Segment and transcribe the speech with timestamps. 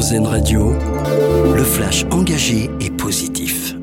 [0.00, 0.72] Radio,
[1.54, 3.74] le flash engagé et positif.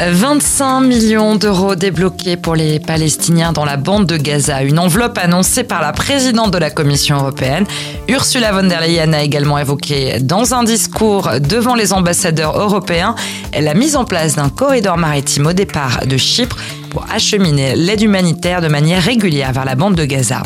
[0.00, 4.64] 25 millions d'euros débloqués pour les Palestiniens dans la bande de Gaza.
[4.64, 7.66] Une enveloppe annoncée par la présidente de la Commission européenne.
[8.08, 13.14] Ursula von der Leyen a également évoqué dans un discours devant les ambassadeurs européens
[13.56, 16.56] la mise en place d'un corridor maritime au départ de Chypre
[16.90, 20.42] pour acheminer l'aide humanitaire de manière régulière vers la bande de Gaza.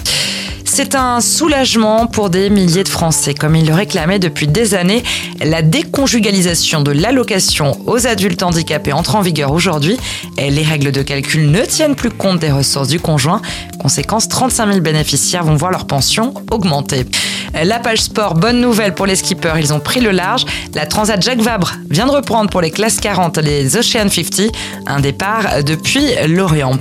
[0.76, 5.04] C'est un soulagement pour des milliers de Français, comme ils le réclamaient depuis des années.
[5.40, 9.96] La déconjugalisation de l'allocation aux adultes handicapés entre en vigueur aujourd'hui.
[10.36, 13.40] Et les règles de calcul ne tiennent plus compte des ressources du conjoint.
[13.78, 17.06] Conséquence, 35 000 bénéficiaires vont voir leur pension augmenter.
[17.62, 20.44] La page sport, bonne nouvelle pour les skippers, ils ont pris le large.
[20.74, 24.50] La Transat Jacques Vabre vient de reprendre pour les classes 40 les Ocean 50,
[24.88, 26.80] un départ depuis Lorient.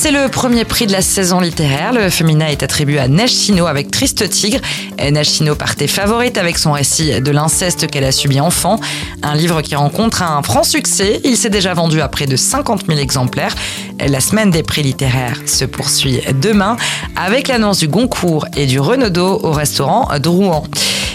[0.00, 1.92] C'est le premier prix de la saison littéraire.
[1.92, 4.60] Le féminin est attribué à Neige Sino avec Triste Tigre.
[4.96, 8.78] Neige Sino partait favorite avec son récit de l'inceste qu'elle a subi enfant.
[9.24, 11.20] Un livre qui rencontre un franc succès.
[11.24, 13.56] Il s'est déjà vendu à près de 50 000 exemplaires.
[13.98, 16.76] La semaine des prix littéraires se poursuit demain
[17.16, 20.62] avec l'annonce du Goncourt et du Renaudot au restaurant Drouan.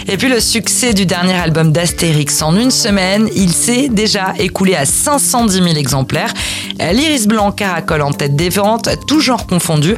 [0.08, 4.74] Et puis le succès du dernier album d'Astérix en une semaine, il s'est déjà écoulé
[4.74, 6.34] à 510 000 exemplaires.
[6.80, 9.96] L'Iris Blanc caracole en tête des ventes, tout genre confondu,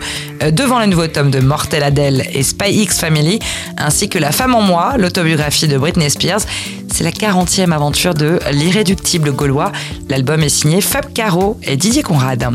[0.52, 3.38] devant le nouveau tome de Mortel Adèle et Spy X Family,
[3.78, 6.40] ainsi que La femme en moi, l'autobiographie de Britney Spears.
[6.92, 9.72] C'est la 40e aventure de L'irréductible gaulois.
[10.08, 12.48] L'album est signé Fab Caro et Didier Conrad.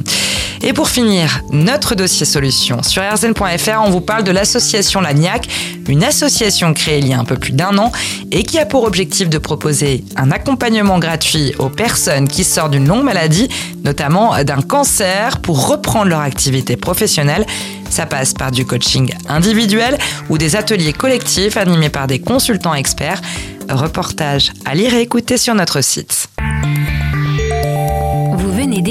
[0.64, 2.84] Et pour finir, notre dossier solution.
[2.84, 5.48] Sur rzn.fr, on vous parle de l'association Lagnac,
[5.88, 7.92] une association créée il y a un peu plus d'un an
[8.32, 12.88] et qui a pour objectif de proposer un accompagnement gratuit aux personnes qui sortent d'une
[12.88, 13.50] longue maladie,
[13.84, 17.48] notamment d'un cancer, pour reprendre leur activité professionnelle.
[17.90, 19.98] Ça passe par du coaching individuel
[20.30, 23.22] ou des ateliers collectifs animés par des consultants experts.
[23.68, 26.31] Reportage à lire et écouter sur notre site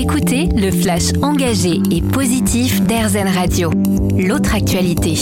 [0.00, 3.70] d'écouter le flash engagé et positif d'Airzen Radio.
[4.16, 5.16] L'autre actualité.